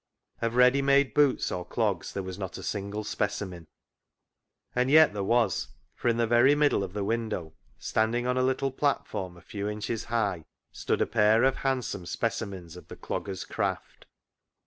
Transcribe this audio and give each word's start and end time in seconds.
Of 0.41 0.55
ready 0.55 0.81
made 0.81 1.13
boots 1.13 1.51
or 1.51 1.63
clogs 1.63 2.11
there 2.11 2.23
was 2.23 2.39
not 2.39 2.57
a 2.57 2.63
single 2.63 3.03
specimen. 3.03 3.67
And 4.75 4.89
yet 4.89 5.13
there 5.13 5.21
was, 5.23 5.67
for 5.93 6.07
in 6.07 6.17
the 6.17 6.25
very 6.25 6.55
middle 6.55 6.83
of 6.83 6.93
the 6.93 7.03
window, 7.03 7.53
standing 7.77 8.25
on 8.25 8.35
a 8.35 8.41
little 8.41 8.71
platform 8.71 9.37
a 9.37 9.41
few 9.41 9.69
inches 9.69 10.05
high, 10.05 10.45
stood 10.71 11.01
a 11.03 11.05
pair 11.05 11.43
of 11.43 11.57
handsome 11.57 12.05
speci 12.05 12.49
mens 12.49 12.75
of 12.75 12.87
the 12.87 12.95
dogger's 12.95 13.43
craft. 13.45 14.07